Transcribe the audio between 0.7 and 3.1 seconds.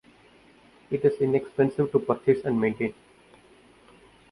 It is inexpensive to purchase and maintain.